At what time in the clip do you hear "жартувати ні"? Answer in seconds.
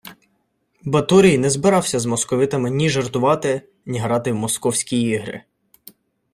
2.89-3.99